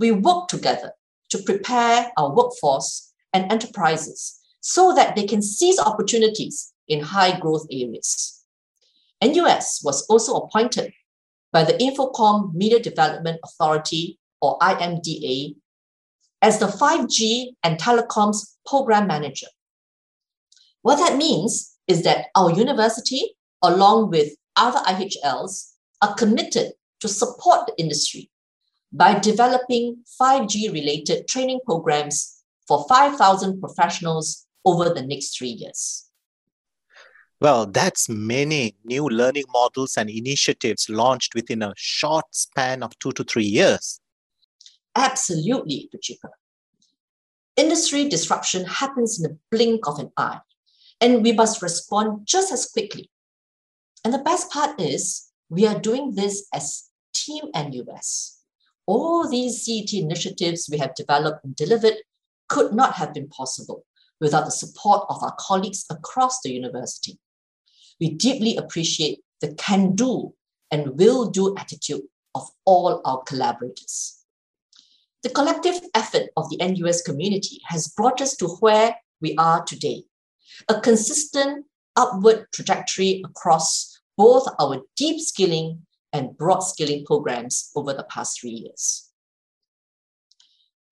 We 0.00 0.10
work 0.10 0.48
together 0.48 0.92
to 1.30 1.38
prepare 1.38 2.10
our 2.16 2.34
workforce 2.34 3.12
and 3.32 3.50
enterprises 3.52 4.40
so 4.60 4.92
that 4.94 5.14
they 5.14 5.24
can 5.24 5.40
seize 5.42 5.78
opportunities 5.78 6.72
in 6.88 7.00
high 7.00 7.38
growth 7.38 7.66
areas. 7.70 8.42
NUS 9.22 9.82
was 9.84 10.04
also 10.06 10.34
appointed 10.34 10.92
by 11.56 11.64
the 11.64 11.72
Infocomm 11.72 12.52
Media 12.52 12.78
Development 12.78 13.40
Authority, 13.42 14.18
or 14.42 14.58
IMDA, 14.58 15.56
as 16.42 16.58
the 16.58 16.66
5G 16.66 17.54
and 17.62 17.80
telecoms 17.80 18.56
program 18.66 19.06
manager. 19.06 19.46
What 20.82 20.96
that 20.96 21.16
means 21.16 21.74
is 21.88 22.02
that 22.02 22.26
our 22.36 22.50
university, 22.52 23.36
along 23.62 24.10
with 24.10 24.34
other 24.54 24.80
IHLs, 24.80 25.72
are 26.02 26.12
committed 26.12 26.72
to 27.00 27.08
support 27.08 27.66
the 27.66 27.78
industry 27.78 28.30
by 28.92 29.18
developing 29.18 30.04
5G 30.20 30.70
related 30.74 31.26
training 31.26 31.60
programs 31.64 32.42
for 32.68 32.84
5,000 32.86 33.60
professionals 33.62 34.44
over 34.66 34.90
the 34.90 35.00
next 35.00 35.38
three 35.38 35.56
years. 35.62 36.05
Well, 37.40 37.66
that's 37.66 38.08
many 38.08 38.76
new 38.84 39.06
learning 39.08 39.44
models 39.52 39.96
and 39.98 40.08
initiatives 40.08 40.88
launched 40.88 41.34
within 41.34 41.62
a 41.62 41.74
short 41.76 42.24
span 42.30 42.82
of 42.82 42.98
two 42.98 43.12
to 43.12 43.24
three 43.24 43.44
years. 43.44 44.00
Absolutely, 44.94 45.90
Ruchika. 45.94 46.30
Industry 47.56 48.08
disruption 48.08 48.64
happens 48.64 49.18
in 49.18 49.24
the 49.24 49.38
blink 49.50 49.86
of 49.86 49.98
an 49.98 50.10
eye, 50.16 50.40
and 51.00 51.22
we 51.22 51.32
must 51.32 51.60
respond 51.60 52.26
just 52.26 52.52
as 52.52 52.70
quickly. 52.70 53.10
And 54.02 54.14
the 54.14 54.18
best 54.18 54.50
part 54.50 54.80
is, 54.80 55.30
we 55.50 55.66
are 55.66 55.78
doing 55.78 56.14
this 56.14 56.48
as 56.54 56.88
Team 57.12 57.44
NUS. 57.54 58.40
All 58.86 59.28
these 59.28 59.64
CET 59.64 59.92
initiatives 59.92 60.68
we 60.70 60.78
have 60.78 60.94
developed 60.94 61.44
and 61.44 61.54
delivered 61.54 61.96
could 62.48 62.72
not 62.72 62.94
have 62.94 63.12
been 63.12 63.28
possible 63.28 63.84
without 64.20 64.44
the 64.44 64.50
support 64.50 65.04
of 65.10 65.22
our 65.22 65.34
colleagues 65.38 65.84
across 65.90 66.40
the 66.40 66.50
university. 66.50 67.18
We 68.00 68.10
deeply 68.10 68.56
appreciate 68.56 69.20
the 69.40 69.54
can 69.54 69.94
do 69.94 70.34
and 70.70 70.98
will 70.98 71.30
do 71.30 71.56
attitude 71.56 72.02
of 72.34 72.48
all 72.64 73.00
our 73.04 73.22
collaborators. 73.22 74.24
The 75.22 75.30
collective 75.30 75.80
effort 75.94 76.28
of 76.36 76.50
the 76.50 76.58
NUS 76.58 77.02
community 77.02 77.60
has 77.66 77.88
brought 77.88 78.20
us 78.20 78.36
to 78.36 78.46
where 78.60 78.96
we 79.20 79.34
are 79.36 79.64
today, 79.64 80.04
a 80.68 80.80
consistent 80.80 81.66
upward 81.96 82.46
trajectory 82.52 83.22
across 83.24 84.00
both 84.16 84.46
our 84.58 84.82
deep 84.96 85.20
skilling 85.20 85.86
and 86.12 86.36
broad 86.36 86.60
skilling 86.60 87.04
programs 87.04 87.70
over 87.74 87.92
the 87.92 88.04
past 88.04 88.40
three 88.40 88.50
years. 88.50 89.10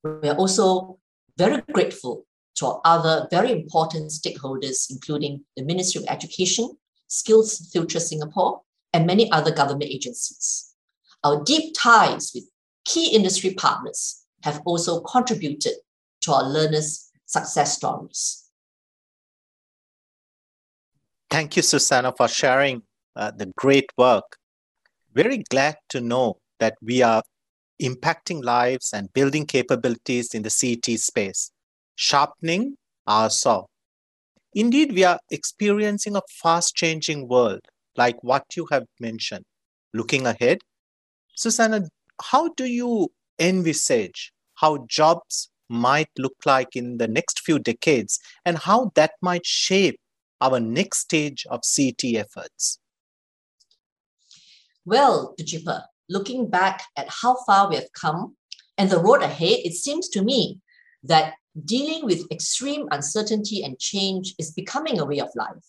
We 0.03 0.29
are 0.29 0.37
also 0.37 0.99
very 1.39 1.63
grateful 1.73 2.27
to 2.57 2.67
our 2.67 2.81
other 2.85 3.29
very 3.31 3.53
important 3.53 4.11
stakeholders, 4.11 4.91
including 4.91 5.45
the 5.57 5.65
Ministry 5.65 6.03
of 6.03 6.09
Education, 6.09 6.77
SkillsFuture 7.09 8.01
Singapore, 8.01 8.63
and 8.93 9.07
many 9.07 9.31
other 9.33 9.53
government 9.53 9.91
agencies. 9.91 10.75
Our 11.25 11.43
deep 11.43 11.75
ties 11.77 12.33
with 12.35 12.45
key 12.85 13.15
industry 13.15 13.55
partners 13.55 14.25
have 14.43 14.61
also 14.65 15.01
contributed 15.01 15.75
to 16.23 16.33
our 16.33 16.45
learners' 16.45 17.11
success 17.27 17.77
stories. 17.77 18.45
Thank 21.31 21.57
you, 21.57 21.63
Susanna, 21.63 22.13
for 22.17 22.29
sharing 22.29 22.83
uh, 23.17 23.33
the 23.37 23.53
great 23.57 23.91
work. 23.99 24.37
Very 25.15 25.39
glad 25.51 25.77
to 25.89 26.01
know 26.01 26.39
that 26.61 26.75
we 26.83 27.03
are 27.03 27.23
impacting 27.83 28.45
lives 28.45 28.93
and 28.93 29.13
building 29.13 29.47
capabilities 29.47 30.35
in 30.35 30.43
the 30.43 30.51
CET 30.51 30.85
space, 31.01 31.51
sharpening 31.97 32.77
our 33.07 33.31
saw. 33.31 33.65
Indeed, 34.55 34.93
we 34.93 35.03
are 35.05 35.19
experiencing 35.31 36.15
a 36.15 36.23
fast 36.31 36.77
changing 36.77 37.29
world, 37.29 37.61
like 37.97 38.23
what 38.23 38.45
you 38.57 38.67
have 38.71 38.85
mentioned. 39.01 39.45
Looking 39.93 40.27
ahead, 40.27 40.59
Susanna, 41.35 41.83
how 42.23 42.49
do 42.51 42.65
you 42.65 43.11
envisage 43.39 44.33
how 44.55 44.87
jobs 44.89 45.51
might 45.69 46.11
look 46.19 46.37
like 46.47 46.77
in 46.77 46.99
the 46.99 47.09
next 47.09 47.41
few 47.41 47.59
decades 47.59 48.21
and 48.45 48.59
how 48.59 48.93
that 48.95 49.13
might 49.21 49.45
shape 49.45 49.99
our 50.41 50.61
next 50.61 50.99
stage 50.99 51.47
of 51.51 51.65
CET 51.65 52.05
efforts? 52.05 52.79
Well, 54.85 55.35
Dujeepa, 55.39 55.85
looking 56.09 56.49
back 56.49 56.83
at 56.97 57.09
how 57.09 57.37
far 57.47 57.69
we 57.69 57.77
have 57.77 57.93
come 57.93 58.37
and 58.77 58.91
the 58.91 58.99
road 59.01 59.23
ahead, 59.23 59.61
it 59.65 59.73
seems 59.73 60.09
to 60.11 60.23
me 60.23 60.61
that 61.03 61.35
dealing 61.63 62.05
with 62.05 62.31
extreme 62.31 62.89
uncertainty 62.91 63.63
and 63.63 63.79
change 63.79 64.35
is 64.39 64.53
becoming 64.53 64.99
a 64.99 65.05
way 65.05 65.21
of 65.21 65.29
life. 65.37 65.65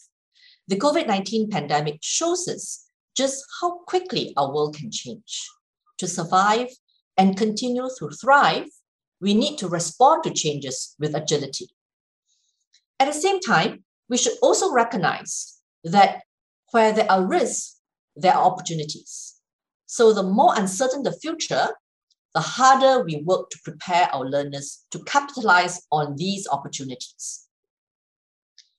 The 0.68 0.78
COVID 0.78 1.08
19 1.08 1.50
pandemic 1.50 2.00
shows 2.02 2.48
us 2.48 2.90
just 3.16 3.46
how 3.62 3.80
quickly 3.88 4.34
our 4.36 4.54
world 4.54 4.76
can 4.76 4.92
change. 4.92 5.48
To 6.00 6.08
survive 6.08 6.70
and 7.18 7.38
continue 7.38 7.88
to 8.00 8.10
thrive, 8.10 8.68
we 9.22 9.34
need 9.34 9.58
to 9.60 9.68
respond 9.68 10.24
to 10.24 10.32
changes 10.32 10.96
with 11.00 11.16
agility. 11.16 11.70
At 13.00 13.06
the 13.06 13.14
same 13.14 13.40
time, 13.40 13.84
we 14.10 14.18
should 14.18 14.34
also 14.42 14.72
recognize 14.72 15.62
that 15.84 16.24
where 16.72 16.92
there 16.92 17.10
are 17.10 17.26
risks, 17.26 17.80
there 18.16 18.34
are 18.34 18.46
opportunities. 18.46 19.36
So 19.86 20.14
the 20.14 20.24
more 20.24 20.54
uncertain 20.58 21.04
the 21.04 21.14
future, 21.14 21.70
the 22.36 22.42
harder 22.42 23.02
we 23.02 23.24
work 23.24 23.50
to 23.50 23.58
prepare 23.64 24.10
our 24.14 24.26
learners 24.26 24.86
to 24.92 25.02
capitalize 25.06 25.82
on 25.90 26.18
these 26.18 26.48
opportunities. 26.50 27.48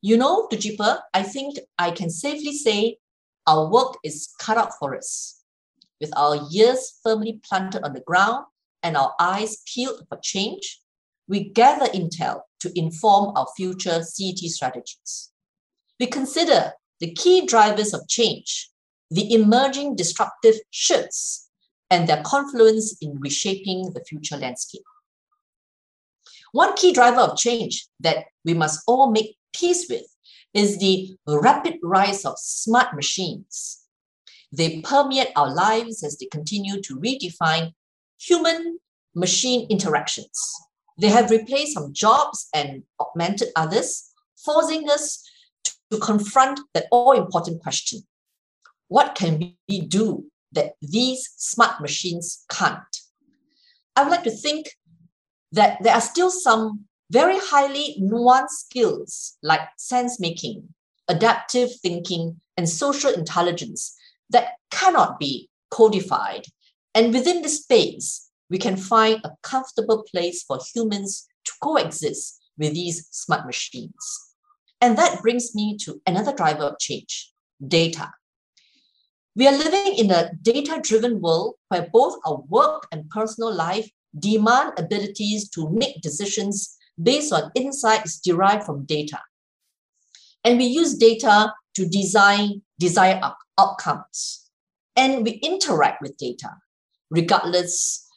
You 0.02 0.18
know, 0.18 0.46
Dujeepa, 0.52 1.00
I 1.14 1.22
think 1.22 1.58
I 1.78 1.90
can 1.90 2.10
safely 2.10 2.52
say 2.52 2.98
our 3.46 3.68
work 3.70 3.96
is 4.04 4.28
cut 4.38 4.58
out 4.58 4.72
for 4.78 4.94
us. 4.94 5.40
With 6.02 6.12
our 6.14 6.38
ears 6.52 7.00
firmly 7.02 7.40
planted 7.48 7.82
on 7.82 7.94
the 7.94 8.02
ground 8.02 8.44
and 8.82 8.94
our 8.94 9.14
eyes 9.18 9.62
peeled 9.66 10.04
for 10.10 10.18
change, 10.22 10.82
we 11.26 11.48
gather 11.48 11.86
intel 11.86 12.42
to 12.60 12.78
inform 12.78 13.34
our 13.36 13.46
future 13.56 14.02
CET 14.02 14.36
strategies. 14.36 15.32
We 15.98 16.08
consider 16.08 16.72
the 17.00 17.12
key 17.14 17.46
drivers 17.46 17.94
of 17.94 18.06
change, 18.06 18.70
the 19.10 19.32
emerging 19.32 19.96
disruptive 19.96 20.56
shifts 20.70 21.45
and 21.90 22.08
their 22.08 22.22
confluence 22.22 22.96
in 23.00 23.18
reshaping 23.20 23.92
the 23.92 24.04
future 24.04 24.36
landscape. 24.36 24.82
One 26.52 26.74
key 26.74 26.92
driver 26.92 27.20
of 27.20 27.36
change 27.36 27.86
that 28.00 28.26
we 28.44 28.54
must 28.54 28.82
all 28.86 29.10
make 29.10 29.36
peace 29.54 29.86
with 29.88 30.06
is 30.54 30.78
the 30.78 31.16
rapid 31.26 31.74
rise 31.82 32.24
of 32.24 32.38
smart 32.38 32.94
machines. 32.94 33.82
They 34.52 34.80
permeate 34.80 35.28
our 35.36 35.52
lives 35.52 36.02
as 36.02 36.16
they 36.16 36.26
continue 36.26 36.80
to 36.80 36.96
redefine 36.96 37.72
human 38.18 38.78
machine 39.14 39.66
interactions. 39.68 40.54
They 40.98 41.08
have 41.08 41.30
replaced 41.30 41.74
some 41.74 41.92
jobs 41.92 42.48
and 42.54 42.84
augmented 43.00 43.48
others, 43.54 44.12
forcing 44.42 44.88
us 44.88 45.22
to 45.90 45.98
confront 45.98 46.60
that 46.74 46.86
all 46.90 47.12
important 47.12 47.62
question 47.62 48.00
What 48.88 49.14
can 49.14 49.56
we 49.68 49.80
do 49.80 50.26
that 50.56 50.72
these 50.82 51.30
smart 51.36 51.80
machines 51.80 52.44
can't. 52.50 52.96
I 53.94 54.02
would 54.02 54.10
like 54.10 54.24
to 54.24 54.30
think 54.30 54.70
that 55.52 55.78
there 55.82 55.94
are 55.94 56.00
still 56.00 56.30
some 56.30 56.86
very 57.10 57.38
highly 57.38 57.96
nuanced 58.02 58.66
skills 58.66 59.38
like 59.42 59.60
sense 59.78 60.18
making, 60.18 60.68
adaptive 61.08 61.70
thinking, 61.80 62.40
and 62.56 62.68
social 62.68 63.10
intelligence 63.12 63.96
that 64.30 64.54
cannot 64.70 65.20
be 65.20 65.48
codified. 65.70 66.46
And 66.94 67.14
within 67.14 67.42
this 67.42 67.62
space, 67.62 68.28
we 68.50 68.58
can 68.58 68.76
find 68.76 69.20
a 69.24 69.30
comfortable 69.42 70.04
place 70.10 70.42
for 70.42 70.58
humans 70.74 71.26
to 71.44 71.52
coexist 71.62 72.40
with 72.58 72.74
these 72.74 73.06
smart 73.10 73.46
machines. 73.46 74.34
And 74.80 74.98
that 74.98 75.22
brings 75.22 75.54
me 75.54 75.76
to 75.82 76.00
another 76.06 76.32
driver 76.34 76.64
of 76.64 76.78
change 76.78 77.32
data. 77.66 78.12
We 79.36 79.46
are 79.46 79.56
living 79.56 79.96
in 79.98 80.10
a 80.10 80.30
data 80.40 80.80
driven 80.82 81.20
world 81.20 81.56
where 81.68 81.90
both 81.92 82.16
our 82.24 82.38
work 82.48 82.86
and 82.90 83.08
personal 83.10 83.54
life 83.54 83.86
demand 84.18 84.72
abilities 84.78 85.50
to 85.50 85.68
make 85.68 86.00
decisions 86.00 86.74
based 87.02 87.34
on 87.34 87.52
insights 87.54 88.18
derived 88.18 88.64
from 88.64 88.86
data. 88.86 89.20
And 90.42 90.56
we 90.56 90.64
use 90.64 90.94
data 90.94 91.52
to 91.74 91.86
design 91.86 92.62
desired 92.80 93.22
outcomes. 93.58 94.50
And 94.96 95.22
we 95.22 95.32
interact 95.32 96.00
with 96.00 96.16
data, 96.16 96.54
regardless 97.10 98.08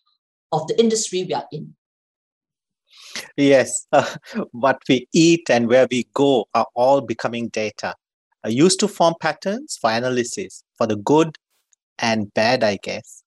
of 0.53 0.67
the 0.67 0.79
industry 0.79 1.25
we 1.25 1.33
are 1.33 1.47
in. 1.51 1.75
Yes, 3.35 3.87
uh, 3.91 4.15
what 4.51 4.77
we 4.87 5.05
eat 5.11 5.49
and 5.49 5.67
where 5.67 5.87
we 5.91 6.07
go 6.13 6.47
are 6.53 6.67
all 6.75 7.01
becoming 7.01 7.49
data 7.49 7.95
used 8.47 8.79
to 8.79 8.87
form 8.87 9.15
patterns 9.19 9.77
for 9.79 9.91
analysis 9.91 10.63
for 10.77 10.87
the 10.87 10.95
good 10.95 11.37
and 11.97 12.33
bad, 12.33 12.63
I 12.63 12.77
guess. 12.81 13.23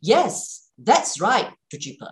Yes, 0.00 0.70
that's 0.78 1.20
right, 1.20 1.50
Dujeepa. 1.72 2.10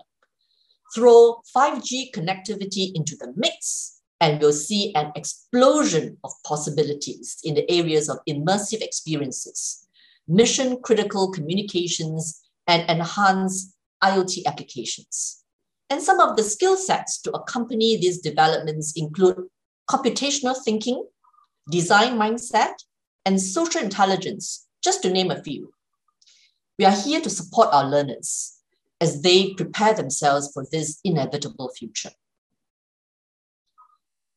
Throw 0.94 1.40
5G 1.56 2.12
connectivity 2.12 2.92
into 2.94 3.16
the 3.16 3.32
mix, 3.36 4.00
and 4.20 4.40
we'll 4.40 4.52
see 4.52 4.94
an 4.94 5.12
explosion 5.14 6.16
of 6.24 6.32
possibilities 6.44 7.38
in 7.44 7.54
the 7.54 7.70
areas 7.70 8.08
of 8.08 8.18
immersive 8.28 8.80
experiences, 8.80 9.86
mission 10.26 10.80
critical 10.82 11.30
communications, 11.30 12.42
and 12.66 12.88
enhanced 12.88 13.74
IoT 14.02 14.44
applications. 14.46 15.44
And 15.90 16.02
some 16.02 16.20
of 16.20 16.36
the 16.36 16.42
skill 16.42 16.76
sets 16.76 17.20
to 17.22 17.32
accompany 17.32 17.96
these 17.96 18.20
developments 18.20 18.94
include 18.96 19.46
computational 19.90 20.56
thinking, 20.64 21.04
design 21.70 22.18
mindset, 22.18 22.74
and 23.24 23.40
social 23.40 23.80
intelligence, 23.80 24.66
just 24.82 25.02
to 25.02 25.10
name 25.10 25.30
a 25.30 25.42
few. 25.42 25.72
We 26.78 26.84
are 26.84 26.92
here 26.92 27.20
to 27.20 27.30
support 27.30 27.68
our 27.72 27.88
learners 27.88 28.58
as 29.00 29.22
they 29.22 29.54
prepare 29.54 29.94
themselves 29.94 30.50
for 30.52 30.66
this 30.70 31.00
inevitable 31.04 31.70
future. 31.76 32.10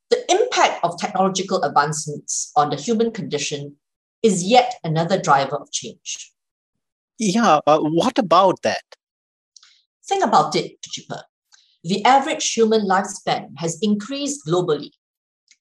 The 0.09 0.23
impact 0.31 0.83
of 0.83 0.97
technological 0.97 1.61
advancements 1.63 2.51
on 2.55 2.69
the 2.69 2.77
human 2.77 3.11
condition 3.11 3.75
is 4.23 4.43
yet 4.43 4.75
another 4.83 5.21
driver 5.21 5.57
of 5.57 5.71
change. 5.71 6.31
Yeah, 7.19 7.59
uh, 7.67 7.79
what 7.79 8.17
about 8.17 8.61
that? 8.61 8.83
Think 10.07 10.23
about 10.23 10.55
it, 10.55 10.77
Dujeepa. 10.81 11.23
The 11.83 12.03
average 12.05 12.53
human 12.53 12.87
lifespan 12.87 13.49
has 13.57 13.79
increased 13.81 14.45
globally. 14.47 14.91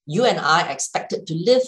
You 0.07 0.25
and 0.25 0.39
I 0.39 0.67
are 0.67 0.73
expected 0.73 1.27
to 1.27 1.35
live 1.35 1.63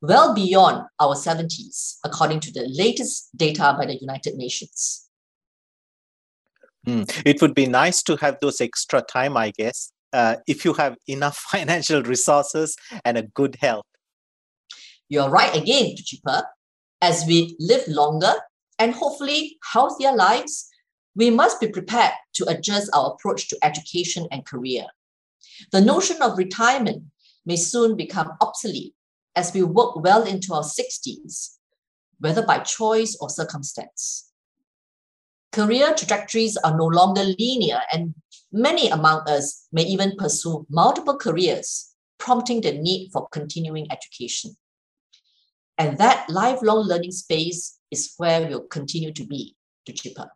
well 0.00 0.34
beyond 0.34 0.86
our 1.00 1.14
70s, 1.14 1.96
according 2.04 2.40
to 2.40 2.52
the 2.52 2.68
latest 2.68 3.36
data 3.36 3.74
by 3.78 3.86
the 3.86 3.96
United 3.96 4.36
Nations. 4.36 5.08
Mm. 6.86 7.22
It 7.26 7.42
would 7.42 7.54
be 7.54 7.66
nice 7.66 8.02
to 8.04 8.16
have 8.16 8.38
those 8.40 8.60
extra 8.60 9.02
time, 9.02 9.36
I 9.36 9.50
guess, 9.50 9.92
uh, 10.12 10.36
if 10.46 10.64
you 10.64 10.72
have 10.74 10.96
enough 11.06 11.36
financial 11.50 12.02
resources 12.02 12.76
and 13.04 13.18
a 13.18 13.22
good 13.22 13.56
health. 13.60 13.84
You're 15.08 15.30
right 15.30 15.54
again, 15.56 15.96
Dujeepa. 15.96 16.44
As 17.00 17.24
we 17.26 17.56
live 17.60 17.86
longer 17.88 18.34
and 18.78 18.92
hopefully 18.92 19.58
healthier 19.72 20.12
lives, 20.12 20.68
we 21.14 21.30
must 21.30 21.60
be 21.60 21.68
prepared 21.68 22.12
to 22.34 22.46
adjust 22.48 22.90
our 22.94 23.12
approach 23.12 23.48
to 23.48 23.58
education 23.62 24.26
and 24.30 24.44
career. 24.44 24.86
The 25.72 25.80
notion 25.80 26.22
of 26.22 26.38
retirement 26.38 27.04
may 27.48 27.56
soon 27.56 27.96
become 27.96 28.30
obsolete 28.42 28.94
as 29.34 29.52
we 29.54 29.62
work 29.62 29.96
well 29.96 30.22
into 30.22 30.52
our 30.52 30.62
60s, 30.62 31.56
whether 32.20 32.42
by 32.42 32.58
choice 32.58 33.16
or 33.20 33.30
circumstance. 33.30 34.30
Career 35.50 35.94
trajectories 35.94 36.58
are 36.58 36.76
no 36.76 36.84
longer 36.84 37.24
linear, 37.24 37.80
and 37.90 38.14
many 38.52 38.88
among 38.90 39.22
us 39.26 39.66
may 39.72 39.82
even 39.84 40.14
pursue 40.18 40.66
multiple 40.68 41.16
careers, 41.16 41.94
prompting 42.18 42.60
the 42.60 42.72
need 42.72 43.08
for 43.12 43.26
continuing 43.32 43.90
education. 43.90 44.54
And 45.78 45.96
that 45.96 46.28
lifelong 46.28 46.86
learning 46.86 47.12
space 47.12 47.78
is 47.90 48.12
where 48.18 48.46
we'll 48.46 48.66
continue 48.66 49.12
to 49.12 49.24
be, 49.24 49.56
to 49.86 49.92
Dujeepa. 49.92 50.28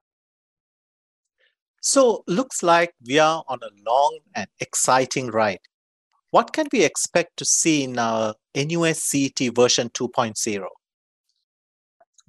So, 1.82 2.22
looks 2.28 2.62
like 2.62 2.94
we 3.04 3.18
are 3.18 3.44
on 3.48 3.58
a 3.60 3.90
long 3.90 4.20
and 4.34 4.46
exciting 4.60 5.26
ride. 5.26 5.58
What 6.32 6.54
can 6.54 6.66
we 6.72 6.82
expect 6.82 7.36
to 7.36 7.44
see 7.44 7.84
in 7.84 7.98
our 7.98 8.34
NUS 8.54 9.04
CET 9.04 9.54
version 9.54 9.90
2.0? 9.90 10.64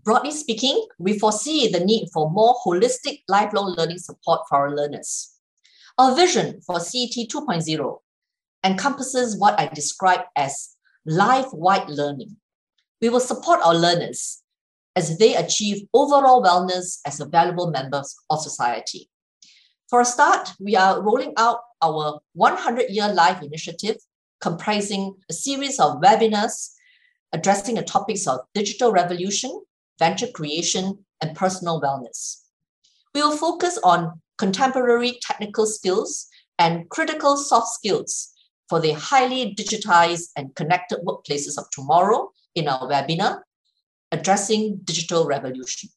Broadly 0.03 0.31
speaking, 0.31 0.85
we 0.99 1.17
foresee 1.17 1.69
the 1.69 1.79
need 1.79 2.09
for 2.11 2.29
more 2.29 2.53
holistic 2.65 3.23
lifelong 3.29 3.75
learning 3.77 3.99
support 3.99 4.41
for 4.49 4.57
our 4.57 4.75
learners. 4.75 5.31
Our 5.97 6.13
vision 6.17 6.59
for 6.67 6.81
CET 6.81 7.11
2.0 7.29 7.99
encompasses 8.65 9.39
what 9.39 9.57
I 9.57 9.67
describe 9.67 10.25
as 10.35 10.75
life-wide 11.05 11.89
learning. 11.89 12.35
We 13.01 13.07
will 13.07 13.21
support 13.21 13.61
our 13.63 13.73
learners 13.73 14.43
as 14.97 15.17
they 15.17 15.33
achieve 15.33 15.87
overall 15.93 16.43
wellness 16.43 16.99
as 17.07 17.21
a 17.21 17.25
valuable 17.25 17.71
members 17.71 18.13
of 18.29 18.41
society. 18.41 19.09
For 19.89 20.01
a 20.01 20.05
start, 20.05 20.51
we 20.59 20.75
are 20.75 21.01
rolling 21.01 21.33
out 21.37 21.59
our 21.83 22.19
100 22.33 22.89
Year 22.89 23.13
Life 23.13 23.41
initiative, 23.41 23.97
comprising 24.39 25.15
a 25.29 25.33
series 25.33 25.79
of 25.79 26.01
webinars 26.01 26.69
addressing 27.33 27.75
the 27.75 27.83
topics 27.83 28.27
of 28.27 28.39
digital 28.53 28.91
revolution, 28.91 29.61
venture 29.99 30.27
creation, 30.27 30.99
and 31.21 31.35
personal 31.35 31.81
wellness. 31.81 32.41
We 33.13 33.21
will 33.21 33.35
focus 33.35 33.79
on 33.83 34.21
contemporary 34.37 35.19
technical 35.21 35.65
skills 35.65 36.27
and 36.59 36.89
critical 36.89 37.35
soft 37.35 37.73
skills 37.73 38.29
for 38.69 38.79
the 38.79 38.93
highly 38.93 39.55
digitized 39.55 40.29
and 40.37 40.55
connected 40.55 40.99
workplaces 40.99 41.57
of 41.57 41.69
tomorrow 41.71 42.31
in 42.55 42.67
our 42.67 42.87
webinar, 42.89 43.41
Addressing 44.11 44.79
Digital 44.83 45.25
Revolution. 45.25 45.89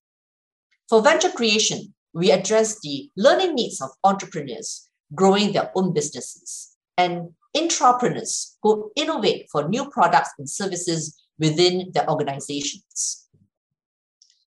For 0.89 1.03
venture 1.03 1.31
creation, 1.31 1.95
we 2.15 2.31
address 2.31 2.81
the 2.81 3.11
learning 3.17 3.55
needs 3.55 3.81
of 3.83 3.91
entrepreneurs 4.03 4.86
growing 5.15 5.53
their 5.53 5.71
own 5.75 5.93
businesses 5.93 6.77
and 6.99 7.31
intrapreneurs 7.57 8.57
who 8.63 8.91
innovate 8.97 9.49
for 9.51 9.69
new 9.69 9.89
products 9.91 10.31
and 10.39 10.49
services 10.49 11.17
within 11.39 11.91
their 11.93 12.09
organizations. 12.11 13.29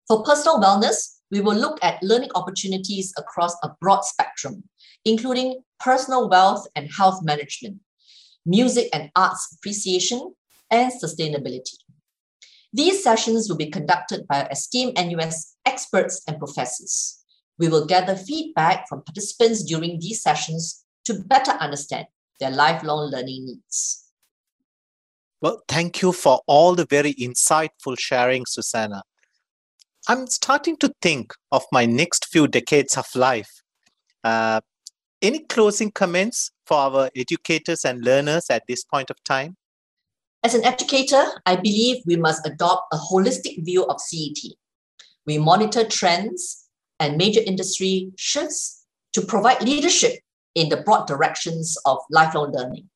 For 0.08 0.24
personal 0.24 0.60
wellness, 0.60 1.20
we 1.32 1.40
will 1.40 1.56
look 1.56 1.80
at 1.82 2.04
learning 2.04 2.32
opportunities 2.36 3.14
across 3.18 3.56
a 3.64 3.72
broad 3.80 4.04
spectrum, 4.04 4.64
including 5.06 5.62
personal 5.80 6.30
wealth 6.30 6.68
and 6.76 6.90
health 6.92 7.24
management, 7.24 7.78
music 8.46 8.90
and 8.94 9.10
arts 9.16 9.56
appreciation, 9.58 10.34
and 10.70 10.92
sustainability. 10.92 11.76
These 12.74 13.04
sessions 13.04 13.50
will 13.50 13.58
be 13.58 13.70
conducted 13.70 14.28
by 14.28 14.48
esteemed 14.52 14.96
NUS 14.96 15.56
experts 15.66 16.22
and 16.28 16.40
professors. 16.40 17.21
We 17.62 17.70
will 17.70 17.86
gather 17.86 18.16
feedback 18.16 18.90
from 18.90 19.04
participants 19.04 19.64
during 19.64 20.00
these 20.00 20.24
sessions 20.24 20.84
to 21.06 21.14
better 21.14 21.52
understand 21.52 22.08
their 22.40 22.50
lifelong 22.50 23.12
learning 23.12 23.46
needs. 23.46 24.08
Well, 25.42 25.62
thank 25.68 26.02
you 26.02 26.12
for 26.12 26.42
all 26.48 26.74
the 26.74 26.88
very 26.88 27.14
insightful 27.14 28.00
sharing, 28.00 28.48
Susanna. 28.48 29.04
I'm 30.08 30.26
starting 30.26 30.76
to 30.78 30.92
think 31.04 31.36
of 31.52 31.64
my 31.72 31.86
next 31.86 32.30
few 32.32 32.48
decades 32.48 32.98
of 32.98 33.06
life. 33.14 33.62
Uh, 34.24 34.62
any 35.22 35.42
closing 35.46 35.92
comments 35.92 36.50
for 36.66 36.78
our 36.78 37.12
educators 37.16 37.86
and 37.86 38.04
learners 38.04 38.48
at 38.50 38.64
this 38.68 38.84
point 38.84 39.12
of 39.12 39.24
time? 39.24 39.56
As 40.44 40.56
an 40.56 40.66
educator, 40.66 41.24
I 41.46 41.58
believe 41.58 41.98
we 42.08 42.16
must 42.16 42.48
adopt 42.48 42.92
a 42.92 42.98
holistic 42.98 43.64
view 43.64 43.86
of 43.86 44.02
CET. 44.02 44.52
We 45.28 45.38
monitor 45.38 45.84
trends 45.88 46.62
and 47.02 47.18
major 47.18 47.42
industry 47.46 48.12
shifts 48.16 48.86
to 49.14 49.22
provide 49.22 49.64
leadership 49.64 50.20
in 50.56 50.70
the 50.70 50.78
broad 50.78 51.08
directions 51.08 51.76
of 51.86 51.98
lifelong 52.12 52.54
learning. 52.54 52.88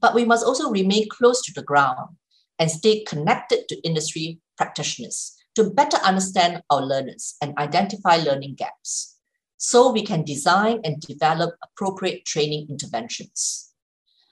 But 0.00 0.14
we 0.14 0.24
must 0.24 0.46
also 0.46 0.70
remain 0.70 1.08
close 1.10 1.42
to 1.42 1.52
the 1.52 1.62
ground 1.64 2.16
and 2.58 2.70
stay 2.70 3.02
connected 3.04 3.68
to 3.68 3.86
industry 3.86 4.38
practitioners 4.56 5.34
to 5.56 5.70
better 5.70 5.96
understand 5.98 6.62
our 6.70 6.80
learners 6.80 7.34
and 7.42 7.58
identify 7.58 8.16
learning 8.16 8.54
gaps 8.54 9.16
so 9.56 9.90
we 9.90 10.02
can 10.02 10.22
design 10.22 10.80
and 10.84 11.00
develop 11.00 11.56
appropriate 11.64 12.24
training 12.24 12.66
interventions. 12.70 13.72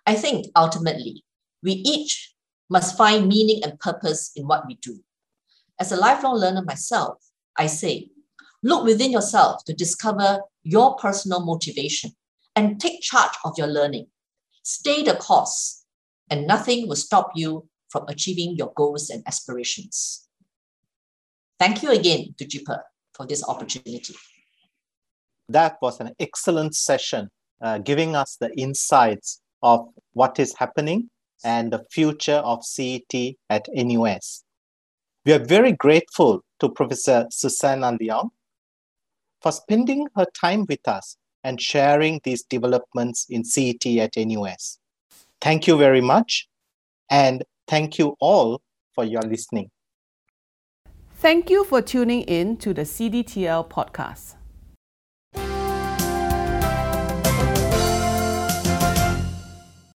I 0.07 0.15
think 0.15 0.47
ultimately, 0.55 1.25
we 1.63 1.73
each 1.73 2.35
must 2.71 2.97
find 2.97 3.27
meaning 3.27 3.65
and 3.65 3.81
purpose 3.81 4.31
in 4.37 4.47
what 4.47 4.67
we 4.67 4.77
do. 4.81 5.01
As 5.81 5.91
a 5.91 5.97
lifelong 5.97 6.37
learner 6.37 6.63
myself, 6.63 7.17
I 7.59 7.67
say 7.67 8.11
Look 8.65 8.85
within 8.85 9.13
yourself 9.13 9.63
to 9.67 9.75
discover 9.75 10.41
your 10.63 10.97
personal 10.97 11.45
motivation 11.45 12.13
and 12.57 12.81
take 12.81 13.03
charge 13.03 13.35
of 13.45 13.53
your 13.59 13.67
learning. 13.67 14.07
Stay 14.63 15.03
the 15.03 15.17
course, 15.17 15.85
and 16.31 16.47
nothing 16.47 16.89
will 16.89 16.97
stop 16.97 17.33
you 17.35 17.69
from 17.91 18.07
achieving 18.09 18.57
your 18.57 18.73
goals 18.75 19.11
and 19.11 19.23
aspirations. 19.27 20.27
Thank 21.59 21.83
you 21.83 21.91
again 21.91 22.35
to 22.39 22.47
Dujeepa 22.47 22.81
for 23.13 23.27
this 23.27 23.47
opportunity. 23.47 24.15
That 25.51 25.77
was 25.83 26.01
an 26.01 26.15
excellent 26.19 26.75
session, 26.75 27.29
uh, 27.61 27.79
giving 27.79 28.17
us 28.17 28.39
the 28.41 28.51
insights 28.59 29.43
of 29.63 29.89
what 30.15 30.41
is 30.41 30.55
happening 30.57 31.11
and 31.45 31.71
the 31.71 31.85
future 31.91 32.41
of 32.43 32.65
CET 32.65 33.35
at 33.51 33.69
NUS. 33.75 34.43
We 35.27 35.35
are 35.35 35.45
very 35.45 35.73
grateful 35.73 36.43
to 36.61 36.71
Professor 36.71 37.27
Susanna 37.31 37.93
Leong 38.01 38.31
for 39.45 39.53
spending 39.53 40.09
her 40.17 40.25
time 40.41 40.65
with 40.71 40.89
us 40.89 41.19
and 41.45 41.61
sharing 41.61 42.19
these 42.25 42.43
developments 42.45 43.27
in 43.29 43.45
CET 43.45 43.85
at 43.99 44.17
NUS. 44.17 44.79
Thank 45.39 45.67
you 45.67 45.77
very 45.77 46.01
much, 46.01 46.49
and 47.11 47.45
thank 47.69 47.99
you 47.99 48.17
all 48.21 48.63
for 48.95 49.05
your 49.05 49.21
listening. 49.21 49.71
Thank 51.17 51.51
you 51.51 51.63
for 51.65 51.83
tuning 51.83 52.23
in 52.23 52.57
to 52.57 52.73
the 52.73 52.87
CDTL 52.87 53.69
podcast. 53.69 54.37